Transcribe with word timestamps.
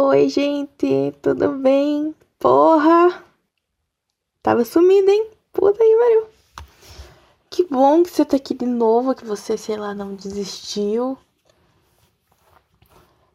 Oi, 0.00 0.28
gente, 0.28 1.12
tudo 1.20 1.54
bem? 1.54 2.14
Porra! 2.38 3.20
Tava 4.40 4.64
sumida, 4.64 5.10
hein? 5.10 5.28
Puta 5.52 5.76
que 5.76 5.96
pariu. 5.96 6.26
Que 7.50 7.64
bom 7.64 8.04
que 8.04 8.10
você 8.10 8.24
tá 8.24 8.36
aqui 8.36 8.54
de 8.54 8.64
novo, 8.64 9.12
que 9.12 9.24
você, 9.24 9.58
sei 9.58 9.76
lá, 9.76 9.92
não 9.96 10.14
desistiu. 10.14 11.18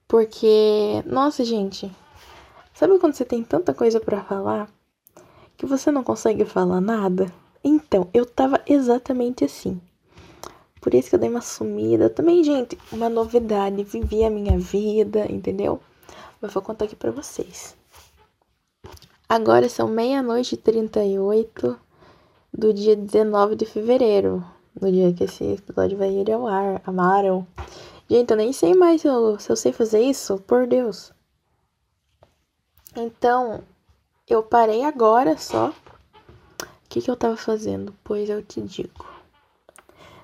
Porque, 0.08 1.04
nossa, 1.06 1.44
gente, 1.44 1.92
sabe 2.74 2.98
quando 2.98 3.16
você 3.16 3.26
tem 3.26 3.44
tanta 3.44 3.74
coisa 3.74 4.00
para 4.00 4.24
falar 4.24 4.70
que 5.58 5.66
você 5.66 5.92
não 5.92 6.02
consegue 6.02 6.46
falar 6.46 6.80
nada? 6.80 7.30
Então, 7.62 8.08
eu 8.14 8.26
tava 8.26 8.62
exatamente 8.66 9.44
assim. 9.44 9.82
Por 10.80 10.94
isso 10.94 11.10
que 11.10 11.16
eu 11.16 11.20
dei 11.20 11.30
uma 11.30 11.42
sumida. 11.42 12.10
Também, 12.10 12.42
gente, 12.42 12.78
uma 12.90 13.10
novidade. 13.10 13.84
Vivi 13.84 14.24
a 14.24 14.30
minha 14.30 14.58
vida, 14.58 15.30
entendeu? 15.30 15.82
Mas 16.44 16.52
vou 16.52 16.62
contar 16.62 16.84
aqui 16.84 16.96
pra 16.98 17.10
vocês. 17.10 17.74
Agora 19.30 19.70
são 19.70 19.88
meia-noite 19.88 20.56
e 20.56 20.58
38 20.58 21.80
do 22.54 22.74
dia 22.74 22.98
19 22.98 23.56
de 23.56 23.66
fevereiro. 23.66 24.46
No 24.80 24.92
dia 24.92 25.14
que 25.14 25.24
esse 25.24 25.54
episódio 25.54 25.98
vai 25.98 26.10
ir 26.10 26.30
ao 26.30 26.46
ar. 26.46 26.82
Amaram. 26.86 27.48
Gente, 28.10 28.32
eu 28.32 28.36
nem 28.36 28.52
sei 28.52 28.74
mais 28.74 29.00
se 29.00 29.08
eu, 29.08 29.40
se 29.40 29.50
eu 29.50 29.56
sei 29.56 29.72
fazer 29.72 30.02
isso. 30.02 30.38
Por 30.40 30.68
Deus. 30.68 31.14
Então, 32.94 33.64
eu 34.28 34.44
parei 34.44 34.84
agora 34.84 35.38
só. 35.38 35.70
O 35.70 36.90
que, 36.90 37.02
que 37.02 37.10
eu 37.10 37.16
tava 37.16 37.38
fazendo? 37.38 37.96
Pois 38.04 38.30
eu 38.30 38.44
te 38.44 38.60
digo. 38.60 39.06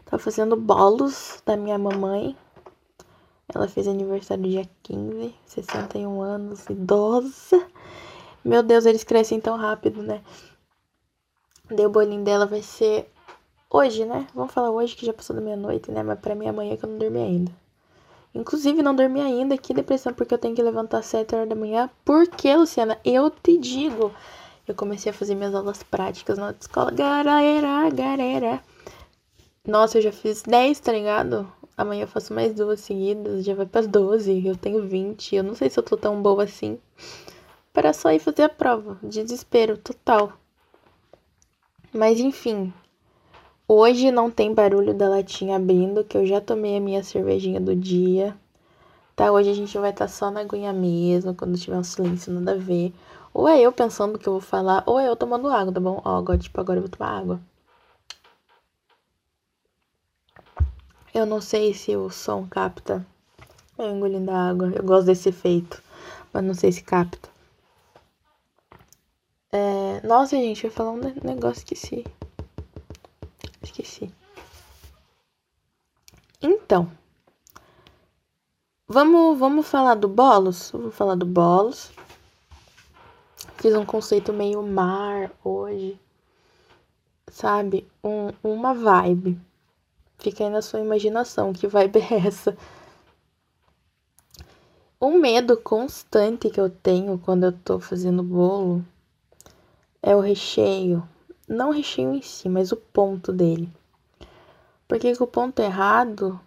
Tava 0.03 0.21
fazendo 0.21 0.57
bolos 0.57 1.41
da 1.45 1.55
minha 1.55 1.77
mamãe. 1.77 2.35
Ela 3.53 3.67
fez 3.67 3.87
aniversário 3.87 4.43
dia 4.43 4.69
15, 4.83 5.33
61 5.45 6.21
anos, 6.21 6.69
idosa. 6.69 7.67
Meu 8.45 8.61
Deus, 8.61 8.85
eles 8.85 9.03
crescem 9.03 9.39
tão 9.39 9.57
rápido, 9.57 10.03
né? 10.03 10.21
Deu 11.69 11.89
o 11.89 11.91
bolinho 11.91 12.23
dela 12.23 12.45
vai 12.45 12.61
ser 12.61 13.11
hoje, 13.69 14.05
né? 14.05 14.27
Vamos 14.33 14.53
falar 14.53 14.71
hoje 14.71 14.95
que 14.95 15.05
já 15.05 15.13
passou 15.13 15.35
da 15.35 15.41
meia-noite, 15.41 15.91
né? 15.91 16.03
Mas 16.03 16.19
pra 16.19 16.35
minha 16.35 16.53
mãe 16.53 16.71
é 16.71 16.77
que 16.77 16.85
eu 16.85 16.89
não 16.89 16.97
dormi 16.97 17.19
ainda. 17.19 17.51
Inclusive, 18.33 18.81
não 18.81 18.95
dormi 18.95 19.21
ainda. 19.21 19.57
Que 19.57 19.73
depressão, 19.73 20.13
porque 20.13 20.33
eu 20.33 20.37
tenho 20.37 20.55
que 20.55 20.61
levantar 20.61 20.99
às 20.99 21.07
7 21.07 21.35
horas 21.35 21.49
da 21.49 21.55
manhã. 21.55 21.89
Por 22.05 22.27
que, 22.27 22.55
Luciana? 22.55 22.99
Eu 23.03 23.29
te 23.29 23.57
digo. 23.57 24.11
Eu 24.67 24.75
comecei 24.75 25.11
a 25.11 25.13
fazer 25.13 25.33
minhas 25.33 25.55
aulas 25.55 25.81
práticas 25.81 26.37
na 26.37 26.51
escola. 26.59 26.91
Galera, 26.91 27.89
galera. 27.89 28.63
Nossa, 29.67 29.97
eu 29.97 30.01
já 30.03 30.11
fiz 30.11 30.43
10, 30.43 30.79
tá 30.79 30.91
ligado? 30.91 31.51
Amanhã 31.79 32.03
eu 32.03 32.07
faço 32.09 32.33
mais 32.33 32.53
duas 32.53 32.81
seguidas, 32.81 33.45
já 33.45 33.55
vai 33.55 33.65
pras 33.65 33.87
12. 33.87 34.45
Eu 34.45 34.53
tenho 34.57 34.85
20. 34.85 35.33
Eu 35.33 35.45
não 35.45 35.55
sei 35.55 35.69
se 35.69 35.79
eu 35.79 35.83
tô 35.83 35.95
tão 35.95 36.21
boa 36.21 36.43
assim. 36.43 36.77
Para 37.71 37.93
só 37.93 38.11
ir 38.11 38.19
fazer 38.19 38.43
a 38.43 38.49
prova. 38.49 38.99
Desespero 39.01 39.77
total. 39.77 40.33
Mas 41.93 42.19
enfim. 42.19 42.73
Hoje 43.65 44.11
não 44.11 44.29
tem 44.29 44.53
barulho 44.53 44.93
da 44.93 45.07
latinha 45.07 45.55
abrindo, 45.55 46.03
que 46.03 46.17
eu 46.17 46.25
já 46.25 46.41
tomei 46.41 46.75
a 46.75 46.81
minha 46.81 47.01
cervejinha 47.01 47.61
do 47.61 47.73
dia. 47.73 48.35
Tá? 49.15 49.31
Hoje 49.31 49.49
a 49.49 49.53
gente 49.53 49.77
vai 49.77 49.91
estar 49.91 50.07
tá 50.07 50.11
só 50.11 50.29
na 50.29 50.41
aguinha 50.41 50.73
mesmo, 50.73 51.33
quando 51.33 51.57
tiver 51.57 51.77
um 51.77 51.83
silêncio, 51.83 52.33
nada 52.33 52.51
a 52.51 52.57
ver. 52.57 52.93
Ou 53.33 53.47
é 53.47 53.57
eu 53.57 53.71
pensando 53.71 54.19
que 54.19 54.27
eu 54.27 54.33
vou 54.33 54.41
falar, 54.41 54.83
ou 54.85 54.99
é 54.99 55.07
eu 55.07 55.15
tomando 55.15 55.47
água, 55.47 55.71
tá 55.71 55.79
bom? 55.79 56.01
Ó, 56.03 56.17
agora, 56.17 56.37
tipo, 56.37 56.59
agora 56.59 56.79
eu 56.79 56.83
vou 56.83 56.89
tomar 56.89 57.17
água. 57.17 57.39
Eu 61.13 61.25
não 61.25 61.41
sei 61.41 61.73
se 61.73 61.95
o 61.95 62.09
som 62.09 62.47
capta. 62.47 63.05
Eu 63.77 63.89
engolindo 63.95 64.29
a 64.31 64.49
água. 64.49 64.71
Eu 64.75 64.83
gosto 64.83 65.07
desse 65.07 65.29
efeito. 65.29 65.81
Mas 66.31 66.43
não 66.43 66.53
sei 66.53 66.71
se 66.71 66.83
capta. 66.83 67.29
É... 69.51 70.05
Nossa, 70.05 70.35
gente, 70.35 70.63
eu 70.63 70.69
ia 70.69 70.75
falar 70.75 70.91
um 70.91 71.01
negócio 71.23 71.59
esqueci. 71.59 72.05
Esqueci. 73.63 74.13
Então. 76.41 76.91
Vamos, 78.87 79.37
vamos 79.37 79.67
falar 79.67 79.95
do 79.95 80.07
bolos? 80.07 80.71
Vamos 80.71 80.95
falar 80.95 81.15
do 81.15 81.25
bolos. 81.25 81.91
Fiz 83.57 83.75
um 83.75 83.85
conceito 83.85 84.31
meio 84.31 84.61
mar 84.61 85.31
hoje. 85.43 85.99
Sabe? 87.27 87.87
Um, 88.03 88.31
uma 88.43 88.73
vibe. 88.73 89.39
Fica 90.19 90.43
aí 90.43 90.49
na 90.49 90.61
sua 90.61 90.81
imaginação, 90.81 91.53
que 91.53 91.65
vibe 91.65 91.99
é 91.99 92.27
essa? 92.27 92.57
Um 95.01 95.17
medo 95.17 95.55
constante 95.55 96.49
que 96.49 96.59
eu 96.59 96.69
tenho 96.69 97.17
quando 97.17 97.45
eu 97.45 97.53
tô 97.53 97.79
fazendo 97.79 98.21
bolo 98.21 98.85
é 100.03 100.13
o 100.13 100.19
recheio. 100.19 101.07
Não 101.47 101.69
o 101.69 101.71
recheio 101.71 102.13
em 102.13 102.21
si, 102.21 102.49
mas 102.49 102.73
o 102.73 102.75
ponto 102.75 103.31
dele. 103.31 103.71
Porque 104.89 105.15
com 105.15 105.23
o 105.23 105.27
ponto 105.27 105.61
errado, 105.61 106.37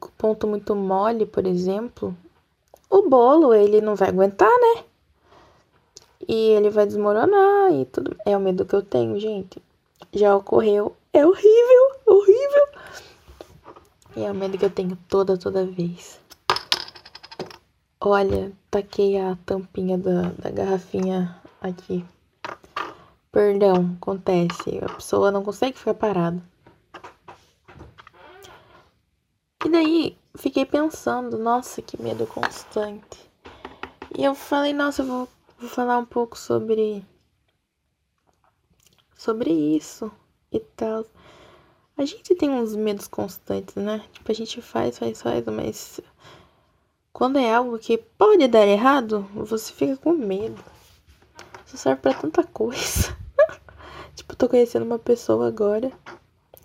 com 0.00 0.08
o 0.08 0.12
ponto 0.12 0.48
muito 0.48 0.74
mole, 0.74 1.26
por 1.26 1.46
exemplo, 1.46 2.16
o 2.90 3.08
bolo 3.08 3.54
ele 3.54 3.80
não 3.80 3.94
vai 3.94 4.08
aguentar, 4.08 4.50
né? 4.50 4.84
E 6.28 6.34
ele 6.34 6.70
vai 6.70 6.86
desmoronar 6.86 7.72
e 7.72 7.84
tudo. 7.84 8.16
É 8.26 8.36
o 8.36 8.40
medo 8.40 8.66
que 8.66 8.74
eu 8.74 8.82
tenho, 8.82 9.18
gente. 9.20 9.62
Já 10.12 10.34
ocorreu. 10.34 10.96
É 11.12 11.24
horrível 11.24 11.99
horrível. 12.20 12.68
E 14.16 14.24
é 14.24 14.30
o 14.30 14.34
medo 14.34 14.58
que 14.58 14.64
eu 14.64 14.70
tenho 14.70 14.96
toda, 15.08 15.38
toda 15.38 15.64
vez. 15.64 16.20
Olha, 18.00 18.52
taquei 18.70 19.18
a 19.18 19.36
tampinha 19.44 19.98
da, 19.98 20.30
da 20.38 20.50
garrafinha 20.50 21.40
aqui. 21.60 22.04
Perdão, 23.30 23.96
acontece. 24.00 24.80
A 24.82 24.94
pessoa 24.94 25.30
não 25.30 25.44
consegue 25.44 25.78
ficar 25.78 25.94
parada. 25.94 26.42
E 29.64 29.68
daí, 29.68 30.18
fiquei 30.34 30.64
pensando, 30.64 31.38
nossa, 31.38 31.82
que 31.82 32.00
medo 32.02 32.26
constante. 32.26 33.30
E 34.18 34.24
eu 34.24 34.34
falei, 34.34 34.72
nossa, 34.72 35.02
eu 35.02 35.06
vou, 35.06 35.28
vou 35.58 35.68
falar 35.68 35.98
um 35.98 36.04
pouco 36.06 36.36
sobre. 36.36 37.04
Sobre 39.14 39.52
isso 39.52 40.10
e 40.50 40.58
tal. 40.58 41.04
A 42.00 42.04
gente 42.06 42.34
tem 42.34 42.48
uns 42.48 42.74
medos 42.74 43.06
constantes, 43.06 43.74
né? 43.74 44.02
Tipo, 44.10 44.32
a 44.32 44.34
gente 44.34 44.62
faz, 44.62 44.98
faz, 44.98 45.20
faz, 45.20 45.44
mas 45.44 46.00
quando 47.12 47.38
é 47.38 47.52
algo 47.52 47.78
que 47.78 47.98
pode 47.98 48.48
dar 48.48 48.66
errado, 48.66 49.28
você 49.34 49.70
fica 49.70 49.98
com 49.98 50.14
medo. 50.14 50.64
Isso 51.66 51.76
serve 51.76 52.00
para 52.00 52.14
tanta 52.14 52.42
coisa. 52.42 53.14
tipo, 54.16 54.34
tô 54.34 54.48
conhecendo 54.48 54.86
uma 54.86 54.98
pessoa 54.98 55.48
agora 55.48 55.92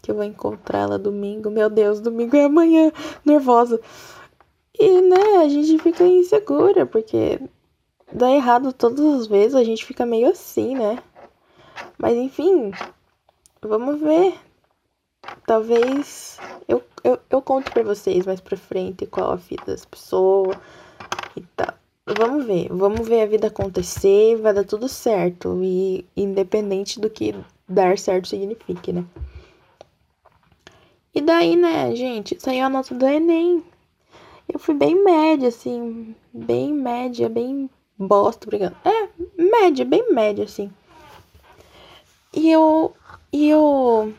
que 0.01 0.09
eu 0.09 0.15
vou 0.15 0.23
encontrar 0.23 0.83
ela 0.83 0.97
domingo. 0.97 1.49
Meu 1.49 1.69
Deus, 1.69 1.99
domingo 1.99 2.37
é 2.37 2.45
amanhã, 2.45 2.89
nervosa. 3.25 3.81
E, 4.79 5.01
né, 5.01 5.39
a 5.43 5.49
gente 5.49 5.77
fica 5.79 6.07
insegura, 6.07 6.85
porque 6.85 7.41
dá 8.09 8.31
errado 8.31 8.71
todas 8.71 9.03
as 9.19 9.27
vezes, 9.27 9.53
a 9.53 9.65
gente 9.65 9.83
fica 9.83 10.05
meio 10.05 10.29
assim, 10.29 10.75
né? 10.75 11.03
Mas 11.97 12.15
enfim, 12.15 12.71
vamos 13.61 13.99
ver 13.99 14.44
talvez 15.45 16.37
eu, 16.67 16.83
eu, 17.03 17.19
eu 17.29 17.41
conto 17.41 17.71
pra 17.71 17.83
vocês 17.83 18.25
mais 18.25 18.41
pra 18.41 18.57
frente 18.57 19.05
qual 19.05 19.31
a 19.31 19.35
vida 19.35 19.65
das 19.67 19.85
pessoas 19.85 20.57
e 21.35 21.41
tal. 21.55 21.73
Vamos 22.05 22.45
ver, 22.45 22.67
vamos 22.69 23.07
ver 23.07 23.23
a 23.23 23.25
vida 23.25 23.47
acontecer, 23.47 24.35
vai 24.37 24.53
dar 24.53 24.63
tudo 24.63 24.87
certo. 24.87 25.59
E 25.63 26.05
independente 26.15 26.99
do 26.99 27.09
que 27.09 27.33
dar 27.67 27.97
certo 27.97 28.27
signifique, 28.27 28.93
né? 28.93 29.03
E 31.13 31.21
daí, 31.21 31.55
né, 31.55 31.95
gente, 31.95 32.37
saiu 32.39 32.65
a 32.65 32.69
nota 32.69 32.93
do 32.93 33.07
Enem. 33.07 33.63
Eu 34.51 34.59
fui 34.59 34.75
bem 34.75 35.03
média, 35.03 35.47
assim, 35.47 36.15
bem 36.31 36.71
média, 36.73 37.27
bem 37.27 37.69
bosta, 37.97 38.45
obrigado. 38.45 38.75
É, 38.85 39.09
média, 39.41 39.83
bem 39.85 40.13
média, 40.13 40.43
assim. 40.43 40.71
E 42.33 42.51
eu. 42.51 42.93
E 43.31 43.49
eu 43.49 44.13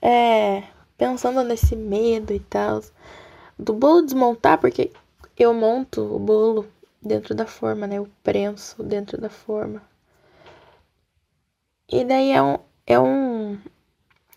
é, 0.00 0.62
pensando 0.96 1.42
nesse 1.42 1.76
medo 1.76 2.32
e 2.32 2.40
tal, 2.40 2.80
do 3.58 3.72
bolo 3.72 4.02
desmontar, 4.02 4.58
porque 4.58 4.90
eu 5.38 5.52
monto 5.54 6.02
o 6.02 6.18
bolo 6.18 6.66
dentro 7.02 7.34
da 7.34 7.46
forma, 7.46 7.86
né? 7.86 7.98
Eu 7.98 8.08
prenso 8.22 8.82
dentro 8.82 9.20
da 9.20 9.30
forma. 9.30 9.82
E 11.88 12.04
daí 12.04 12.32
é 12.32 12.42
um, 12.42 12.58
é 12.86 12.98
um, 12.98 13.58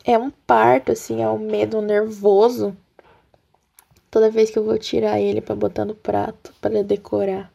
é 0.03 0.17
um 0.17 0.29
parto, 0.29 0.91
assim, 0.91 1.21
é 1.21 1.29
um 1.29 1.39
medo 1.39 1.81
nervoso. 1.81 2.75
Toda 4.11 4.29
vez 4.29 4.49
que 4.49 4.57
eu 4.57 4.63
vou 4.63 4.77
tirar 4.77 5.19
ele 5.19 5.41
para 5.41 5.55
botar 5.55 5.85
no 5.85 5.95
prato, 5.95 6.53
para 6.61 6.83
decorar. 6.83 7.51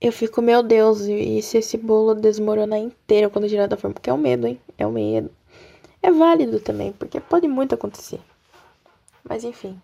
Eu 0.00 0.12
fico, 0.12 0.42
meu 0.42 0.62
Deus, 0.64 1.02
e 1.02 1.40
se 1.42 1.58
esse 1.58 1.76
bolo 1.76 2.14
desmoronar 2.14 2.78
inteiro 2.78 3.30
quando 3.30 3.48
tirar 3.48 3.68
da 3.68 3.76
forma? 3.76 3.94
Porque 3.94 4.10
é 4.10 4.12
o 4.12 4.16
um 4.16 4.18
medo, 4.18 4.46
hein? 4.48 4.60
É 4.76 4.84
o 4.84 4.88
um 4.88 4.92
medo. 4.92 5.30
É 6.02 6.10
válido 6.10 6.58
também, 6.58 6.92
porque 6.92 7.20
pode 7.20 7.46
muito 7.46 7.74
acontecer. 7.74 8.20
Mas 9.22 9.44
enfim. 9.44 9.80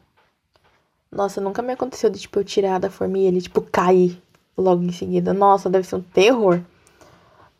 Nossa, 1.11 1.41
nunca 1.41 1.63
me 1.63 1.73
aconteceu 1.73 2.11
de, 2.11 2.19
tipo, 2.19 2.39
eu 2.39 2.45
tirar 2.45 2.79
da 2.79 2.91
forminha 2.91 3.27
e 3.27 3.29
ele, 3.29 3.41
tipo, 3.41 3.63
cair 3.63 4.21
logo 4.57 4.83
em 4.83 4.93
seguida. 4.93 5.33
Nossa, 5.33 5.71
deve 5.71 5.87
ser 5.87 5.97
um 5.97 6.03
terror. 6.03 6.61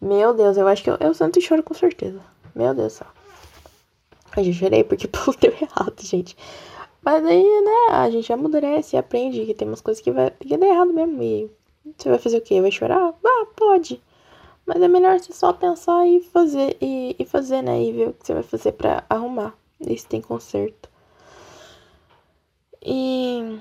Meu 0.01 0.35
Deus, 0.35 0.57
eu 0.57 0.69
acho 0.69 0.83
que 0.83 0.91
eu, 0.91 0.97
eu 1.01 1.15
santo 1.15 1.39
e 1.39 1.43
choro 1.43 1.63
com 1.63 1.75
certeza. 1.75 2.21
Meu 2.55 2.75
Deus 2.75 2.93
do 2.93 2.97
céu. 2.97 3.07
Eu 4.37 4.45
já 4.45 4.53
chorei 4.53 4.85
porque 4.85 5.07
pô, 5.09 5.33
deu 5.41 5.53
errado, 5.53 5.95
gente. 6.01 6.37
Mas 7.03 7.25
aí, 7.25 7.43
né, 7.43 7.95
a 7.97 8.11
gente 8.11 8.33
amadurece 8.33 8.97
e 8.97 8.99
aprende 8.99 9.47
que 9.47 9.55
tem 9.55 9.67
umas 9.67 9.81
coisas 9.81 10.03
que 10.03 10.11
vai 10.11 10.31
que 10.31 10.57
dar 10.57 10.67
errado 10.67 10.93
mesmo. 10.93 11.23
E 11.23 11.51
você 11.97 12.11
vai 12.11 12.19
fazer 12.19 12.39
o 12.39 12.43
quê? 12.43 12.61
Vai 12.61 12.71
chorar? 12.71 13.15
Ah, 13.25 13.47
pode. 13.57 14.01
Mas 14.69 14.83
é 14.83 14.87
melhor 14.87 15.19
você 15.19 15.33
só 15.33 15.51
pensar 15.51 16.07
e 16.07 16.21
fazer, 16.21 16.77
e, 16.79 17.17
e 17.19 17.25
fazer, 17.25 17.63
né? 17.63 17.83
E 17.83 17.91
ver 17.91 18.09
o 18.09 18.13
que 18.13 18.27
você 18.27 18.35
vai 18.35 18.43
fazer 18.43 18.73
para 18.73 19.03
arrumar. 19.09 19.55
Isso 19.81 20.07
tem 20.07 20.21
conserto. 20.21 20.91
E. 22.85 23.59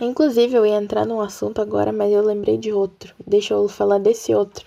Inclusive, 0.00 0.56
eu 0.56 0.64
ia 0.64 0.76
entrar 0.76 1.04
num 1.04 1.20
assunto 1.20 1.60
agora, 1.60 1.92
mas 1.92 2.10
eu 2.10 2.22
lembrei 2.22 2.56
de 2.56 2.72
outro. 2.72 3.14
Deixa 3.26 3.52
eu 3.52 3.68
falar 3.68 3.98
desse 3.98 4.34
outro. 4.34 4.66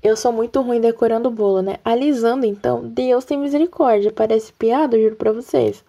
Eu 0.00 0.16
sou 0.16 0.30
muito 0.30 0.60
ruim 0.60 0.80
decorando 0.80 1.28
bolo, 1.28 1.60
né? 1.60 1.78
Alisando, 1.84 2.46
então, 2.46 2.86
Deus 2.86 3.24
tem 3.24 3.36
misericórdia. 3.36 4.12
Parece 4.12 4.52
piada, 4.52 5.00
juro 5.00 5.16
pra 5.16 5.32
vocês. 5.32 5.84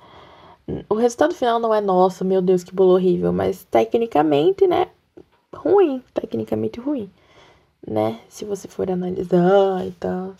O 0.89 0.95
resultado 0.95 1.35
final 1.35 1.59
não 1.59 1.71
é 1.71 1.81
nossa, 1.81 2.23
meu 2.23 2.41
Deus, 2.41 2.63
que 2.63 2.73
bolo 2.73 2.93
horrível, 2.93 3.31
mas 3.31 3.63
tecnicamente, 3.65 4.65
né? 4.65 4.87
Ruim, 5.55 6.03
tecnicamente 6.15 6.79
ruim, 6.79 7.11
né? 7.87 8.19
Se 8.29 8.43
você 8.43 8.67
for 8.67 8.91
analisar 8.91 9.87
e 9.87 9.91
tal. 9.91 10.35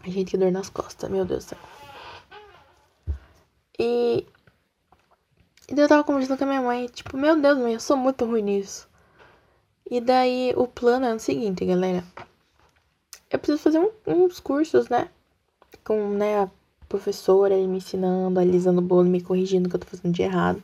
A 0.00 0.08
gente, 0.10 0.30
que 0.30 0.38
dor 0.38 0.50
nas 0.50 0.70
costas, 0.70 1.10
meu 1.10 1.24
Deus 1.24 1.44
do 1.44 1.48
céu. 1.50 1.58
E. 3.78 4.26
E 5.70 5.78
eu 5.78 5.86
tava 5.86 6.02
conversando 6.02 6.38
com 6.38 6.44
a 6.44 6.46
minha 6.46 6.62
mãe, 6.62 6.86
tipo, 6.86 7.14
meu 7.18 7.38
Deus, 7.38 7.58
mãe, 7.58 7.74
eu 7.74 7.80
sou 7.80 7.96
muito 7.96 8.24
ruim 8.24 8.40
nisso. 8.40 8.88
E 9.90 10.00
daí 10.00 10.54
o 10.56 10.66
plano 10.66 11.04
é 11.04 11.14
o 11.14 11.18
seguinte, 11.18 11.66
galera. 11.66 12.02
Eu 13.30 13.38
preciso 13.38 13.62
fazer 13.62 13.78
um, 13.78 13.90
uns 14.06 14.40
cursos, 14.40 14.88
né? 14.88 15.10
Com 15.84 16.08
né, 16.10 16.42
a 16.42 16.50
professora 16.88 17.54
me 17.54 17.76
ensinando, 17.76 18.40
alisando 18.40 18.78
o 18.78 18.82
bolo, 18.82 19.04
me 19.04 19.20
corrigindo 19.20 19.66
o 19.66 19.70
que 19.70 19.76
eu 19.76 19.80
tô 19.80 19.86
fazendo 19.86 20.14
de 20.14 20.22
errado. 20.22 20.62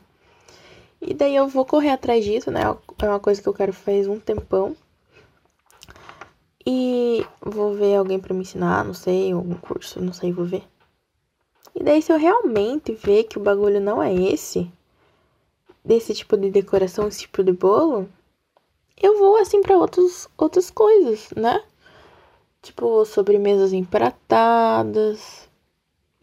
E 1.07 1.13
daí 1.13 1.35
eu 1.35 1.47
vou 1.47 1.65
correr 1.65 1.91
atrás 1.91 2.25
disso, 2.25 2.49
né? 2.49 2.61
É 2.63 3.07
uma 3.07 3.19
coisa 3.19 3.39
que 3.39 3.47
eu 3.47 3.53
quero 3.53 3.71
faz 3.71 4.07
um 4.07 4.19
tempão. 4.19 4.75
E 6.65 7.23
vou 7.39 7.75
ver 7.75 7.95
alguém 7.95 8.19
para 8.19 8.33
me 8.33 8.41
ensinar, 8.41 8.83
não 8.83 8.93
sei, 8.93 9.31
algum 9.31 9.53
curso, 9.53 10.01
não 10.01 10.11
sei, 10.11 10.33
vou 10.33 10.45
ver. 10.45 10.63
E 11.75 11.83
daí 11.83 12.01
se 12.01 12.11
eu 12.11 12.17
realmente 12.17 12.91
ver 12.93 13.25
que 13.25 13.37
o 13.37 13.41
bagulho 13.41 13.79
não 13.79 14.01
é 14.01 14.11
esse, 14.11 14.71
desse 15.83 16.15
tipo 16.15 16.35
de 16.35 16.49
decoração, 16.49 17.07
esse 17.07 17.21
tipo 17.21 17.43
de 17.43 17.51
bolo, 17.51 18.09
eu 18.99 19.19
vou 19.19 19.37
assim 19.37 19.61
para 19.61 19.77
outros 19.77 20.27
outras 20.35 20.71
coisas, 20.71 21.29
né? 21.35 21.63
Tipo 22.63 23.05
sobremesas 23.05 23.73
empratadas, 23.73 25.47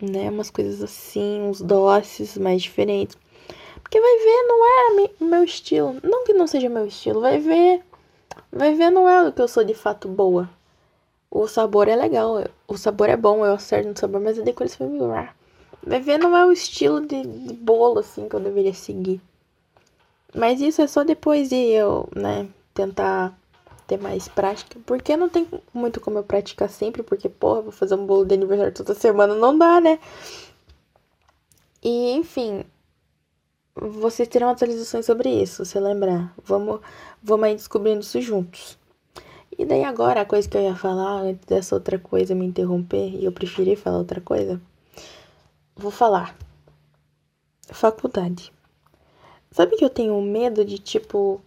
né? 0.00 0.28
Umas 0.28 0.50
coisas 0.50 0.82
assim, 0.82 1.40
uns 1.42 1.60
doces 1.60 2.36
mais 2.36 2.62
diferentes. 2.62 3.16
Porque 3.92 4.00
vai 4.00 4.18
ver, 4.20 4.42
não 4.48 4.66
é 4.66 5.10
o 5.20 5.24
meu 5.26 5.44
estilo. 5.44 5.96
Não 6.02 6.24
que 6.24 6.32
não 6.32 6.46
seja 6.46 6.66
meu 6.70 6.86
estilo, 6.86 7.20
vai 7.20 7.38
ver. 7.38 7.84
Vai 8.50 8.74
ver, 8.74 8.88
não 8.88 9.06
é 9.06 9.28
o 9.28 9.30
que 9.30 9.42
eu 9.42 9.46
sou 9.46 9.62
de 9.62 9.74
fato 9.74 10.08
boa. 10.08 10.48
O 11.30 11.46
sabor 11.46 11.88
é 11.88 11.94
legal, 11.94 12.42
o 12.66 12.78
sabor 12.78 13.10
é 13.10 13.18
bom, 13.18 13.44
eu 13.44 13.52
acerto 13.52 13.90
no 13.90 13.98
sabor, 13.98 14.18
mas 14.22 14.38
a 14.38 14.42
decoração 14.42 14.86
é 14.86 14.90
melhor. 14.90 15.34
Vai 15.86 16.00
ver, 16.00 16.18
não 16.18 16.34
é 16.34 16.42
o 16.42 16.52
estilo 16.52 17.02
de, 17.02 17.22
de 17.22 17.52
bolo 17.52 17.98
assim 17.98 18.26
que 18.30 18.34
eu 18.34 18.40
deveria 18.40 18.72
seguir. 18.72 19.20
Mas 20.34 20.62
isso 20.62 20.80
é 20.80 20.86
só 20.86 21.04
depois 21.04 21.50
de 21.50 21.56
eu, 21.56 22.08
né, 22.16 22.48
tentar 22.72 23.38
ter 23.86 24.00
mais 24.00 24.26
prática. 24.26 24.80
Porque 24.86 25.18
não 25.18 25.28
tem 25.28 25.46
muito 25.74 26.00
como 26.00 26.16
eu 26.16 26.24
praticar 26.24 26.70
sempre, 26.70 27.02
porque, 27.02 27.28
porra, 27.28 27.60
vou 27.60 27.72
fazer 27.72 27.94
um 27.94 28.06
bolo 28.06 28.24
de 28.24 28.36
aniversário 28.36 28.72
toda 28.72 28.94
semana, 28.94 29.34
não 29.34 29.58
dá, 29.58 29.82
né? 29.82 29.98
E, 31.82 32.12
enfim, 32.12 32.64
vocês 33.74 34.28
terão 34.28 34.50
atualizações 34.50 35.06
sobre 35.06 35.30
isso, 35.30 35.64
se 35.64 35.78
lembrar. 35.80 36.34
Vamos, 36.44 36.80
vamos 37.22 37.46
aí 37.46 37.54
descobrindo 37.54 38.00
isso 38.00 38.20
juntos. 38.20 38.78
E 39.58 39.64
daí 39.64 39.84
agora, 39.84 40.22
a 40.22 40.26
coisa 40.26 40.48
que 40.48 40.56
eu 40.56 40.62
ia 40.62 40.76
falar, 40.76 41.22
antes 41.22 41.44
dessa 41.46 41.74
outra 41.74 41.98
coisa 41.98 42.34
me 42.34 42.46
interromper, 42.46 43.14
e 43.14 43.24
eu 43.24 43.32
preferi 43.32 43.76
falar 43.76 43.98
outra 43.98 44.20
coisa, 44.20 44.60
vou 45.76 45.90
falar. 45.90 46.36
Faculdade. 47.68 48.52
Sabe 49.50 49.76
que 49.76 49.84
eu 49.84 49.90
tenho 49.90 50.20
medo 50.22 50.64
de, 50.64 50.78
tipo, 50.78 51.40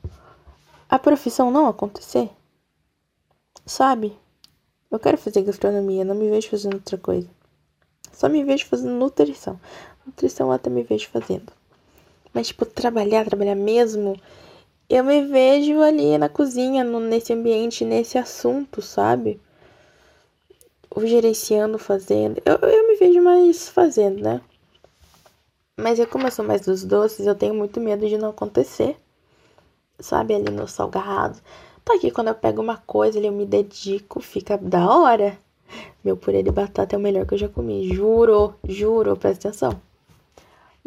a 0.89 0.99
profissão 0.99 1.49
não 1.49 1.67
acontecer? 1.67 2.29
Sabe? 3.65 4.17
Eu 4.91 4.99
quero 4.99 5.17
fazer 5.17 5.41
gastronomia, 5.41 6.05
não 6.05 6.15
me 6.15 6.29
vejo 6.29 6.49
fazendo 6.49 6.75
outra 6.75 6.97
coisa. 6.97 7.27
Só 8.11 8.29
me 8.29 8.43
vejo 8.43 8.65
fazendo 8.67 8.93
nutrição. 8.93 9.59
Nutrição 10.05 10.51
até 10.51 10.69
me 10.69 10.83
vejo 10.83 11.09
fazendo. 11.09 11.51
Mas, 12.35 12.47
tipo, 12.47 12.65
trabalhar, 12.67 13.25
trabalhar 13.25 13.55
mesmo, 13.55 14.15
eu 14.87 15.03
me 15.03 15.25
vejo 15.25 15.81
ali 15.81 16.17
na 16.19 16.29
cozinha, 16.29 16.83
no, 16.83 16.99
nesse 16.99 17.33
ambiente, 17.33 17.83
nesse 17.83 18.19
assunto, 18.19 18.79
sabe? 18.81 19.41
O 20.95 21.03
gerenciando, 21.07 21.79
fazendo. 21.79 22.39
Eu, 22.45 22.57
eu 22.57 22.87
me 22.87 22.95
vejo 22.97 23.21
mais 23.23 23.67
fazendo, 23.69 24.21
né? 24.21 24.39
Mas 25.75 25.97
eu, 25.97 26.07
como 26.07 26.27
eu 26.27 26.31
sou 26.31 26.45
mais 26.45 26.61
dos 26.61 26.83
doces, 26.83 27.25
eu 27.25 27.33
tenho 27.35 27.55
muito 27.55 27.79
medo 27.79 28.07
de 28.07 28.17
não 28.17 28.29
acontecer 28.29 28.97
sabe, 29.99 30.35
ali 30.35 30.51
no 30.51 30.67
salgado. 30.67 31.39
Tá 31.83 31.95
aqui 31.95 32.11
quando 32.11 32.29
eu 32.29 32.35
pego 32.35 32.61
uma 32.61 32.77
coisa, 32.77 33.17
ali 33.17 33.27
eu 33.27 33.33
me 33.33 33.45
dedico, 33.45 34.19
fica 34.19 34.57
da 34.57 34.89
hora. 34.89 35.37
Meu 36.03 36.15
purê 36.17 36.43
de 36.43 36.51
batata 36.51 36.95
é 36.95 36.99
o 36.99 37.01
melhor 37.01 37.25
que 37.25 37.33
eu 37.33 37.37
já 37.37 37.49
comi, 37.49 37.93
juro, 37.93 38.53
juro, 38.67 39.15
presta 39.17 39.49
atenção. 39.49 39.81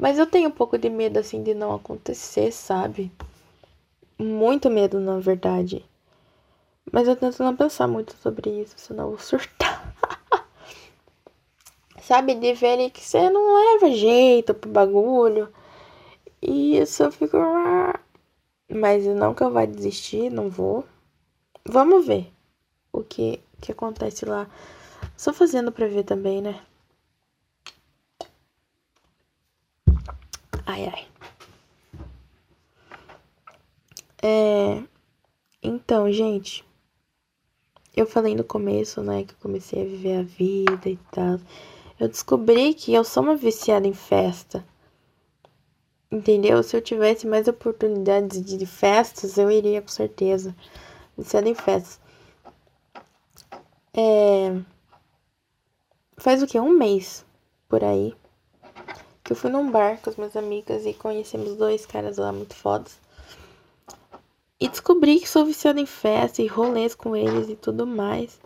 Mas 0.01 0.17
eu 0.17 0.27
tenho 0.27 0.49
um 0.49 0.53
pouco 0.53 0.79
de 0.79 0.89
medo 0.89 1.19
assim 1.19 1.43
de 1.43 1.53
não 1.55 1.75
acontecer, 1.75 2.53
sabe? 2.53 3.11
Muito 4.17 4.71
medo, 4.71 5.01
na 5.01 5.19
verdade. 5.19 5.85
Mas 6.93 7.09
eu 7.09 7.17
tento 7.17 7.43
não 7.43 7.57
pensar 7.57 7.89
muito 7.89 8.15
sobre 8.17 8.49
isso, 8.63 8.75
senão 8.77 9.05
eu 9.07 9.11
vou 9.11 9.19
surtar. 9.19 9.95
sabe, 12.01 12.37
de 12.37 12.55
ver 12.55 12.91
que 12.91 13.05
você 13.05 13.29
não 13.29 13.57
leva 13.57 13.91
jeito 13.91 14.55
pro 14.55 14.71
bagulho. 14.71 15.53
E 16.41 16.79
isso 16.79 17.03
eu 17.03 17.11
fico. 17.11 17.37
Ah, 17.37 17.99
mas 18.71 19.05
não 19.05 19.35
que 19.35 19.43
eu 19.43 19.51
vá 19.51 19.65
desistir, 19.65 20.31
não 20.31 20.49
vou. 20.49 20.85
Vamos 21.65 22.07
ver 22.07 22.33
o 22.93 23.03
que, 23.03 23.41
que 23.61 23.73
acontece 23.73 24.25
lá. 24.25 24.49
Só 25.17 25.33
fazendo 25.33 25.73
pra 25.73 25.89
ver 25.89 26.05
também, 26.05 26.41
né? 26.41 26.61
Ai, 30.79 30.87
ai. 30.87 31.07
É. 34.23 34.85
Então, 35.61 36.11
gente. 36.13 36.65
Eu 37.97 38.07
falei 38.07 38.37
no 38.37 38.45
começo, 38.45 39.03
né, 39.03 39.25
que 39.25 39.33
eu 39.33 39.39
comecei 39.41 39.83
a 39.83 39.85
viver 39.85 40.19
a 40.19 40.23
vida 40.23 40.89
e 40.89 40.97
tal. 41.11 41.41
Eu 41.99 42.09
descobri 42.09 42.73
que 42.75 42.95
eu 42.95 43.03
sou 43.03 43.25
uma 43.25 43.35
viciada 43.35 43.89
em 43.89 43.93
festa. 43.93 44.65
Entendeu? 46.11 46.63
Se 46.63 46.77
eu 46.77 46.81
tivesse 46.81 47.27
mais 47.27 47.49
oportunidades 47.49 48.43
de 48.45 48.67
festas, 48.67 49.37
eu 49.37 49.51
iria 49.51 49.83
com 49.83 49.89
certeza. 49.89 50.55
Viciada 51.17 51.49
em 51.49 51.55
festas. 51.57 52.01
É... 53.93 54.63
Faz 56.17 56.41
o 56.41 56.47
que? 56.47 56.59
Um 56.59 56.71
mês 56.71 57.27
por 57.69 57.83
aí. 57.83 58.15
Que 59.29 59.33
eu 59.33 59.37
fui 59.37 59.51
num 59.51 59.71
bar 59.71 60.01
com 60.01 60.09
as 60.09 60.17
minhas 60.17 60.35
amigas 60.35 60.87
e 60.87 60.95
conhecemos 60.95 61.55
dois 61.55 61.85
caras 61.85 62.17
lá 62.17 62.33
muito 62.33 62.55
fodas. 62.55 62.99
E 64.59 64.67
descobri 64.67 65.21
que 65.21 65.29
sou 65.29 65.45
viciada 65.45 65.79
em 65.79 65.85
festa 65.85 66.41
e 66.41 66.47
rolês 66.47 66.95
com 66.95 67.15
eles 67.15 67.47
e 67.51 67.55
tudo 67.55 67.87
mais. 67.87 68.41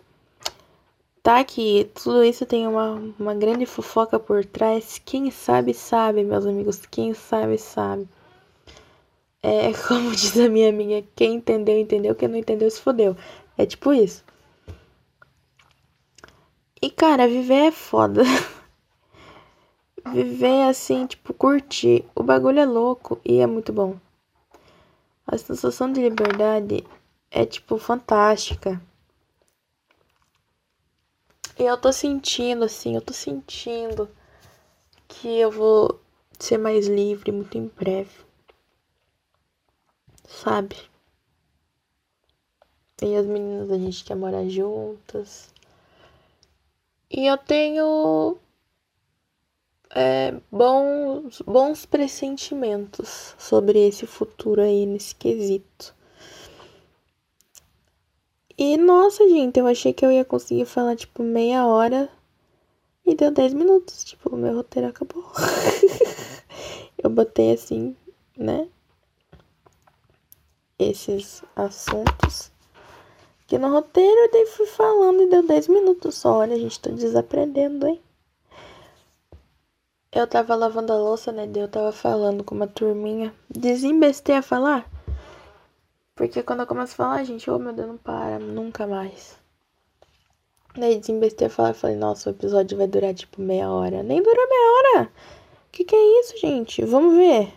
Tá 1.23 1.41
que 1.41 1.89
tudo 1.95 2.21
isso 2.21 2.45
tem 2.45 2.67
uma, 2.67 3.01
uma 3.17 3.33
grande 3.33 3.65
fofoca 3.65 4.19
por 4.19 4.43
trás. 4.43 4.99
Quem 5.05 5.31
sabe, 5.31 5.73
sabe, 5.73 6.21
meus 6.21 6.45
amigos. 6.45 6.85
Quem 6.85 7.13
sabe, 7.13 7.57
sabe. 7.57 8.05
É 9.41 9.71
como 9.87 10.11
diz 10.11 10.37
a 10.37 10.49
minha 10.49 10.67
amiga: 10.67 11.07
quem 11.15 11.35
entendeu, 11.35 11.79
entendeu. 11.79 12.13
Quem 12.13 12.27
não 12.27 12.37
entendeu, 12.37 12.69
se 12.69 12.81
fodeu. 12.81 13.15
É 13.57 13.65
tipo 13.65 13.93
isso. 13.93 14.21
E 16.81 16.89
cara, 16.89 17.25
viver 17.25 17.67
é 17.67 17.71
foda. 17.71 18.23
viver 20.11 20.63
assim, 20.69 21.05
tipo, 21.05 21.33
curtir. 21.33 22.05
O 22.15 22.23
bagulho 22.23 22.59
é 22.59 22.65
louco 22.65 23.19
e 23.23 23.39
é 23.39 23.47
muito 23.47 23.71
bom. 23.71 23.97
A 25.25 25.37
sensação 25.37 25.91
de 25.91 26.01
liberdade 26.01 26.83
é, 27.31 27.45
tipo, 27.45 27.77
fantástica. 27.77 28.81
E 31.57 31.63
eu 31.63 31.77
tô 31.77 31.93
sentindo, 31.93 32.65
assim, 32.65 32.95
eu 32.95 33.01
tô 33.01 33.13
sentindo 33.13 34.09
que 35.07 35.27
eu 35.39 35.51
vou 35.51 35.99
ser 36.39 36.57
mais 36.57 36.87
livre 36.87 37.31
muito 37.31 37.57
em 37.57 37.67
breve. 37.67 38.25
Sabe? 40.27 40.75
E 43.01 43.15
as 43.15 43.25
meninas 43.25 43.69
a 43.71 43.77
gente 43.77 44.03
quer 44.03 44.15
morar 44.15 44.47
juntas. 44.47 45.53
E 47.09 47.27
eu 47.27 47.37
tenho 47.37 48.37
é, 49.95 50.33
bons, 50.51 51.41
bons 51.45 51.85
pressentimentos 51.85 53.35
sobre 53.37 53.87
esse 53.87 54.07
futuro 54.07 54.61
aí 54.61 54.85
nesse 54.85 55.15
quesito. 55.15 55.95
E 58.57 58.77
nossa, 58.77 59.27
gente, 59.29 59.59
eu 59.59 59.67
achei 59.67 59.93
que 59.93 60.05
eu 60.05 60.11
ia 60.11 60.25
conseguir 60.25 60.65
falar 60.65 60.95
tipo 60.95 61.23
meia 61.23 61.65
hora 61.65 62.09
e 63.05 63.15
deu 63.15 63.31
10 63.31 63.53
minutos. 63.53 64.03
Tipo, 64.03 64.35
meu 64.35 64.55
roteiro 64.55 64.87
acabou. 64.87 65.23
eu 66.97 67.09
botei 67.09 67.53
assim, 67.53 67.95
né? 68.37 68.67
Esses 70.77 71.43
assuntos 71.55 72.51
aqui 73.43 73.57
no 73.57 73.71
roteiro, 73.71 74.25
e 74.25 74.31
daí 74.31 74.45
fui 74.47 74.65
falando 74.65 75.21
e 75.21 75.29
deu 75.29 75.43
10 75.43 75.67
minutos 75.67 76.15
só. 76.15 76.39
Olha, 76.39 76.55
a 76.55 76.59
gente 76.59 76.79
tá 76.79 76.89
desaprendendo, 76.89 77.87
hein? 77.87 78.01
Eu 80.15 80.27
tava 80.27 80.53
lavando 80.53 80.93
a 80.93 80.95
louça, 80.95 81.31
né? 81.31 81.49
Eu 81.55 81.67
tava 81.67 81.91
falando 81.91 82.43
com 82.43 82.53
uma 82.53 82.67
turminha. 82.67 83.33
Desembestei 83.49 84.35
a 84.35 84.43
falar. 84.43 84.87
Porque 86.13 86.43
quando 86.43 86.59
eu 86.59 86.67
começo 86.67 86.93
a 86.93 86.95
falar, 86.95 87.23
gente, 87.23 87.49
oh 87.49 87.57
meu 87.57 87.73
Deus, 87.73 87.87
não 87.87 87.97
para, 87.97 88.37
nunca 88.37 88.85
mais. 88.85 89.35
Daí 90.75 90.99
desembestei 90.99 91.47
a 91.47 91.49
falar 91.49 91.71
e 91.71 91.73
falei, 91.73 91.95
nossa, 91.95 92.29
o 92.29 92.33
episódio 92.33 92.77
vai 92.77 92.87
durar 92.87 93.13
tipo 93.15 93.41
meia 93.41 93.71
hora. 93.71 94.03
Nem 94.03 94.21
dura 94.21 94.47
meia 94.47 94.99
hora! 95.01 95.11
Que 95.71 95.83
que 95.83 95.95
é 95.95 96.19
isso, 96.19 96.37
gente? 96.37 96.85
Vamos 96.85 97.15
ver. 97.15 97.51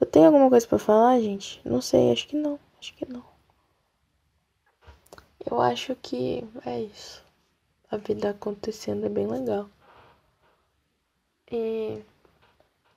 Eu 0.00 0.06
tenho 0.06 0.26
alguma 0.26 0.50
coisa 0.50 0.66
para 0.66 0.78
falar, 0.78 1.20
gente? 1.20 1.60
Não 1.64 1.80
sei, 1.80 2.10
acho 2.10 2.26
que 2.26 2.36
não. 2.36 2.58
Acho 2.80 2.94
que 2.94 3.06
não. 3.08 3.24
Eu 5.48 5.60
acho 5.60 5.94
que 6.02 6.44
é 6.66 6.82
isso. 6.82 7.24
A 7.90 7.96
vida 7.96 8.30
acontecendo 8.30 9.06
é 9.06 9.08
bem 9.08 9.28
legal. 9.28 9.70
E. 11.50 12.02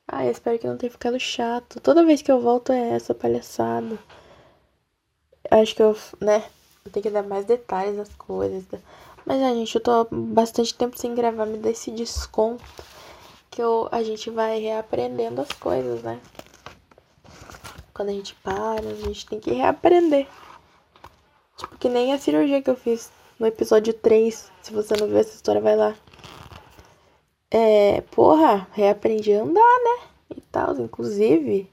Ah, 0.08 0.26
eu 0.26 0.32
espero 0.32 0.60
que 0.60 0.68
não 0.68 0.78
tenha 0.78 0.92
ficado 0.92 1.20
chato. 1.20 1.80
Toda 1.80 2.06
vez 2.06 2.22
que 2.22 2.32
eu 2.32 2.42
volto 2.42 2.72
é 2.72 2.90
essa 2.90 3.16
palhaçada. 3.16 3.98
Acho 5.50 5.76
que 5.76 5.82
eu, 5.82 5.98
né? 6.20 6.44
Eu 6.86 6.92
tenho 6.92 7.04
que 7.04 7.10
dar 7.10 7.24
mais 7.24 7.46
detalhes 7.46 7.96
das 7.96 8.14
coisas. 8.16 8.64
Mas, 9.26 9.42
a 9.42 9.54
gente, 9.54 9.76
eu 9.76 9.82
tô 9.82 10.08
bastante 10.12 10.74
tempo 10.74 10.98
sem 10.98 11.16
gravar. 11.16 11.46
Me 11.46 11.58
dá 11.58 11.70
esse 11.70 11.92
desconto. 11.92 12.64
Que 13.50 13.62
eu, 13.62 13.88
a 13.92 14.04
gente 14.04 14.30
vai 14.30 14.60
reaprendendo 14.60 15.42
as 15.42 15.52
coisas, 15.54 16.02
né? 16.04 16.20
Quando 17.94 18.10
a 18.10 18.14
gente 18.14 18.34
para, 18.36 18.90
a 18.90 18.96
gente 18.96 19.26
tem 19.26 19.40
que 19.40 19.52
reaprender. 19.52 20.28
Tipo, 21.58 21.78
que 21.78 21.90
nem 21.90 22.14
a 22.14 22.18
cirurgia 22.18 22.62
que 22.62 22.70
eu 22.70 22.76
fiz 22.76 23.12
no 23.40 23.46
episódio 23.46 23.94
3. 23.94 24.52
Se 24.62 24.74
você 24.74 24.96
não 24.98 25.08
viu 25.08 25.18
essa 25.18 25.36
história, 25.36 25.62
vai 25.62 25.76
lá. 25.76 25.96
É, 27.54 28.00
porra, 28.12 28.66
reaprendi 28.72 29.34
a 29.34 29.44
andar, 29.44 29.54
né? 29.84 30.08
E 30.38 30.42
tal. 30.42 30.80
Inclusive, 30.80 31.70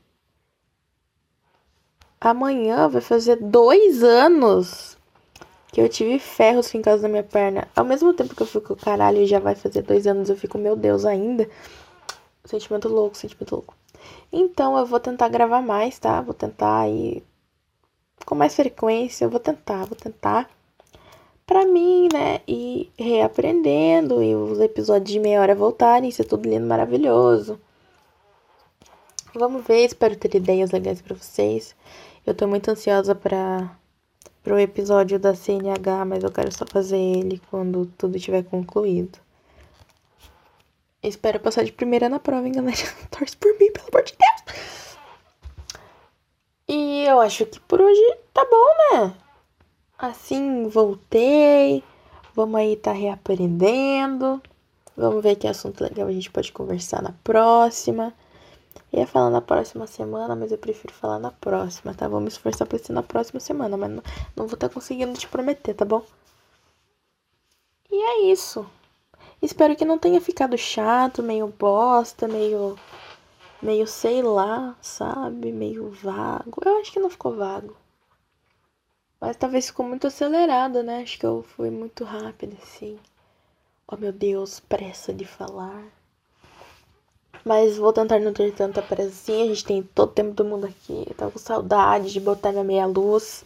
amanhã 2.21 2.89
vai 2.89 3.01
fazer 3.01 3.37
dois 3.37 4.03
anos 4.03 4.99
que 5.73 5.81
eu 5.81 5.89
tive 5.89 6.19
ferros 6.19 6.69
fincados 6.69 7.03
na 7.03 7.09
minha 7.09 7.23
perna. 7.23 7.69
Ao 7.77 7.85
mesmo 7.85 8.13
tempo 8.13 8.35
que 8.35 8.43
eu 8.43 8.47
fico, 8.47 8.75
caralho, 8.75 9.25
já 9.27 9.39
vai 9.39 9.55
fazer 9.55 9.83
dois 9.83 10.07
anos, 10.07 10.29
eu 10.29 10.37
fico, 10.37 10.59
meu 10.59 10.75
Deus, 10.75 11.05
ainda. 11.05 11.49
Sentimento 12.45 12.89
louco, 12.89 13.17
sentimento 13.17 13.55
louco. 13.55 13.77
Então 14.33 14.77
eu 14.77 14.87
vou 14.87 14.99
tentar 14.99 15.29
gravar 15.29 15.63
mais, 15.63 15.99
tá? 15.99 16.21
Vou 16.21 16.35
tentar 16.35 16.89
ir 16.89 17.23
com 18.27 18.35
mais 18.35 18.57
frequência. 18.57 19.25
Eu 19.25 19.31
vou 19.31 19.39
tentar, 19.39 19.85
vou 19.85 19.97
tentar 19.97 20.51
para 21.49 21.65
mim, 21.65 22.09
né? 22.13 22.43
E 22.47 22.93
reaprendendo 22.99 24.23
e 24.23 24.37
os 24.37 24.61
episódios 24.61 25.11
de 25.11 25.19
meia 25.19 25.41
hora 25.41 25.55
voltarem, 25.55 26.11
isso 26.11 26.21
é 26.21 26.25
tudo 26.25 26.49
lindo, 26.49 26.67
maravilhoso. 26.67 27.59
Vamos 29.35 29.65
ver, 29.65 29.87
espero 29.87 30.15
ter 30.15 30.37
ideias 30.37 30.71
legais 30.71 31.01
para 31.01 31.17
vocês. 31.17 31.75
Eu 32.27 32.35
tô 32.35 32.47
muito 32.47 32.71
ansiosa 32.71 33.15
para 33.15 33.75
pro 34.43 34.59
episódio 34.61 35.19
da 35.19 35.35
CNH, 35.35 36.05
mas 36.05 36.23
eu 36.23 36.31
quero 36.31 36.53
só 36.53 36.67
fazer 36.67 36.99
ele 36.99 37.41
quando 37.51 37.87
tudo 37.99 38.17
estiver 38.17 38.45
concluído. 38.45 39.19
Espero 41.03 41.41
passar 41.41 41.65
de 41.65 41.73
primeira 41.73 42.09
na 42.09 42.19
prova, 42.21 42.47
hein, 42.47 42.53
galera? 42.53 42.77
Torce 43.11 43.37
por 43.37 43.53
mim, 43.59 43.73
pelo 43.73 43.89
amor 43.91 44.05
de 44.05 44.15
Deus. 44.19 44.99
E 46.69 47.05
eu 47.07 47.21
acho 47.21 47.47
que 47.47 47.59
por 47.61 47.81
hoje 47.81 48.17
tá 48.35 48.45
bom, 48.45 48.99
né? 48.99 49.28
Assim, 49.99 50.69
voltei. 50.69 51.83
Vamos 52.33 52.61
aí 52.61 52.77
tá 52.77 52.93
reaprendendo. 52.93 54.41
Vamos 54.97 55.23
ver 55.23 55.35
que 55.35 55.49
assunto 55.49 55.83
legal 55.83 56.07
a 56.07 56.13
gente 56.13 56.31
pode 56.31 56.53
conversar 56.53 57.03
na 57.03 57.13
próxima. 57.25 58.15
Eu 58.93 59.01
ia 59.01 59.07
falar 59.09 59.31
na 59.31 59.41
próxima 59.41 59.89
semana, 59.89 60.37
mas 60.37 60.53
eu 60.53 60.59
prefiro 60.59 60.95
falar 60.95 61.19
na 61.19 61.33
próxima, 61.33 61.93
tá? 61.95 62.09
Me 62.09 62.29
esforçar 62.29 62.67
pra 62.67 62.79
ser 62.79 62.93
na 62.93 63.03
próxima 63.03 63.41
semana, 63.41 63.77
mas 63.77 63.91
não, 63.91 64.03
não 64.37 64.47
vou 64.47 64.55
estar 64.55 64.69
tá 64.69 64.75
conseguindo 64.75 65.19
te 65.19 65.27
prometer, 65.27 65.75
tá 65.75 65.85
bom? 65.85 66.05
E 67.91 67.97
é 67.97 68.33
isso. 68.33 68.65
Espero 69.43 69.75
que 69.77 69.85
não 69.85 69.99
tenha 69.99 70.21
ficado 70.21 70.57
chato, 70.57 71.25
meio 71.25 71.49
bosta, 71.49 72.29
meio. 72.29 72.79
meio 73.61 73.87
sei 73.87 74.23
lá, 74.23 74.77
sabe? 74.81 75.51
Meio 75.53 75.91
vago. 75.91 76.61
Eu 76.65 76.79
acho 76.81 76.93
que 76.93 77.01
não 77.01 77.11
ficou 77.11 77.35
vago. 77.35 77.77
Mas 79.21 79.37
talvez 79.37 79.67
ficou 79.67 79.87
muito 79.87 80.07
acelerado, 80.07 80.83
né? 80.83 81.03
Acho 81.03 81.19
que 81.19 81.27
eu 81.27 81.43
fui 81.43 81.71
muito 81.71 82.05
rápido, 82.05 82.57
assim. 82.63 82.99
Oh 83.87 83.97
meu 83.97 84.13
Deus, 84.13 84.61
pressa 84.61 85.13
de 85.13 85.25
falar. 85.25 85.85
Mas 87.45 87.77
vou 87.77 87.93
tentar 87.93 88.21
não 88.21 88.33
ter 88.33 88.55
tanta 88.55 88.83
pressa 88.83 89.09
assim. 89.09 89.43
A 89.43 89.47
gente 89.47 89.65
tem 89.65 89.83
todo 89.83 90.11
o 90.11 90.13
tempo 90.13 90.35
do 90.35 90.45
mundo 90.45 90.67
aqui. 90.67 91.05
Eu 91.09 91.15
tava 91.15 91.31
com 91.33 91.39
saudade 91.39 92.13
de 92.13 92.21
botar 92.21 92.53
minha 92.53 92.65
meia 92.65 92.87
luz, 92.87 93.45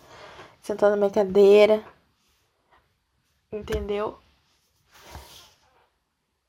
sentar 0.60 0.90
na 0.90 0.96
minha 0.96 1.10
cadeira. 1.10 1.82
Entendeu? 3.52 4.18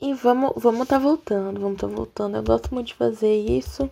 E 0.01 0.13
vamos, 0.13 0.51
vamos 0.58 0.88
tá 0.88 0.98
voltando, 1.00 1.62
vamos 1.62 1.80
tá 1.80 1.88
voltando. 1.88 2.36
Eu 2.36 2.44
gosto 2.44 2.74
muito 2.74 2.88
de 2.88 2.94
fazer 2.94 3.36
isso. 3.36 3.89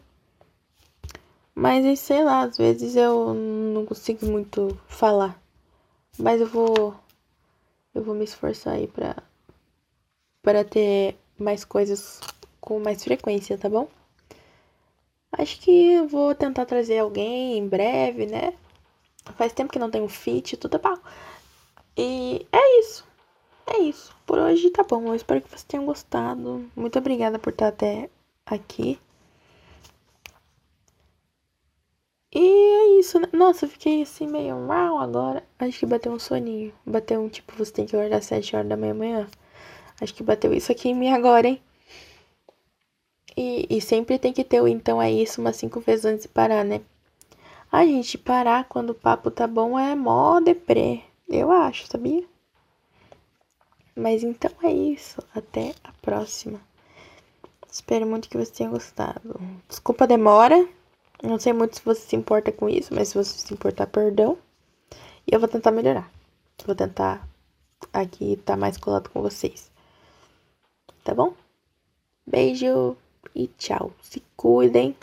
Mas 1.61 1.99
sei 1.99 2.23
lá, 2.23 2.41
às 2.41 2.57
vezes 2.57 2.95
eu 2.95 3.35
não 3.35 3.85
consigo 3.85 4.25
muito 4.25 4.75
falar. 4.87 5.39
Mas 6.17 6.41
eu 6.41 6.47
vou 6.47 6.95
eu 7.93 8.03
vou 8.03 8.15
me 8.15 8.23
esforçar 8.23 8.73
aí 8.73 8.87
para 8.87 9.15
para 10.41 10.63
ter 10.65 11.15
mais 11.37 11.63
coisas 11.63 12.19
com 12.59 12.79
mais 12.79 13.03
frequência, 13.03 13.59
tá 13.59 13.69
bom? 13.69 13.87
Acho 15.31 15.59
que 15.61 16.01
vou 16.07 16.33
tentar 16.33 16.65
trazer 16.65 16.97
alguém 16.97 17.59
em 17.59 17.67
breve, 17.67 18.25
né? 18.25 18.55
Faz 19.37 19.53
tempo 19.53 19.71
que 19.71 19.77
não 19.77 19.91
um 20.03 20.09
fit, 20.09 20.57
tudo 20.57 20.79
bom. 20.79 20.97
E 21.95 22.47
é 22.51 22.79
isso. 22.79 23.05
É 23.67 23.77
isso. 23.81 24.15
Por 24.25 24.39
hoje 24.39 24.71
tá 24.71 24.81
bom. 24.83 25.09
Eu 25.09 25.15
espero 25.15 25.41
que 25.41 25.49
vocês 25.49 25.63
tenham 25.63 25.85
gostado. 25.85 26.67
Muito 26.75 26.97
obrigada 26.97 27.37
por 27.37 27.51
estar 27.53 27.67
até 27.67 28.09
aqui. 28.47 28.99
E 32.41 32.47
é 32.47 32.99
isso, 32.99 33.19
né? 33.19 33.27
Nossa, 33.31 33.65
eu 33.65 33.69
fiquei 33.69 34.01
assim 34.01 34.25
meio 34.25 34.55
mal 34.57 34.97
agora. 34.97 35.43
Acho 35.59 35.77
que 35.77 35.85
bateu 35.85 36.11
um 36.11 36.17
soninho. 36.17 36.73
Bateu 36.83 37.21
um 37.21 37.29
tipo, 37.29 37.55
você 37.55 37.71
tem 37.71 37.85
que 37.85 37.95
acordar 37.95 38.17
às 38.17 38.25
7 38.25 38.55
horas 38.55 38.67
da 38.67 38.75
manhã 38.75 38.93
amanhã. 38.93 39.27
Acho 40.01 40.11
que 40.11 40.23
bateu 40.23 40.51
isso 40.51 40.71
aqui 40.71 40.89
em 40.89 40.95
mim 40.95 41.11
agora, 41.11 41.47
hein? 41.47 41.61
E, 43.37 43.67
e 43.69 43.79
sempre 43.79 44.17
tem 44.17 44.33
que 44.33 44.43
ter 44.43 44.59
o 44.59 44.67
então 44.67 44.99
é 44.99 45.11
isso 45.11 45.39
umas 45.39 45.55
cinco 45.55 45.79
vezes 45.81 46.03
antes 46.03 46.23
de 46.23 46.29
parar, 46.29 46.65
né? 46.65 46.81
A 47.71 47.85
gente, 47.85 48.17
parar 48.17 48.63
quando 48.67 48.89
o 48.89 48.95
papo 48.95 49.29
tá 49.29 49.45
bom 49.45 49.77
é 49.77 49.93
mó 49.93 50.39
deprê. 50.39 51.03
Eu 51.29 51.51
acho, 51.51 51.85
sabia? 51.85 52.23
Mas 53.95 54.23
então 54.23 54.51
é 54.63 54.71
isso. 54.73 55.21
Até 55.35 55.75
a 55.83 55.91
próxima. 56.01 56.59
Espero 57.71 58.07
muito 58.07 58.27
que 58.27 58.37
você 58.37 58.51
tenha 58.51 58.69
gostado. 58.71 59.39
Desculpa 59.69 60.05
a 60.05 60.07
demora. 60.07 60.67
Não 61.23 61.39
sei 61.39 61.53
muito 61.53 61.77
se 61.77 61.85
você 61.85 62.01
se 62.01 62.15
importa 62.15 62.51
com 62.51 62.67
isso, 62.67 62.93
mas 62.93 63.09
se 63.09 63.15
você 63.15 63.37
se 63.37 63.53
importar, 63.53 63.87
perdão. 63.87 64.37
E 65.27 65.35
eu 65.35 65.39
vou 65.39 65.47
tentar 65.47 65.71
melhorar. 65.71 66.11
Vou 66.65 66.75
tentar 66.75 67.27
aqui 67.93 68.33
estar 68.33 68.53
tá 68.53 68.57
mais 68.57 68.77
colado 68.77 69.09
com 69.09 69.21
vocês. 69.21 69.71
Tá 71.03 71.13
bom? 71.13 71.33
Beijo 72.25 72.97
e 73.35 73.47
tchau. 73.47 73.91
Se 74.01 74.21
cuidem. 74.35 74.95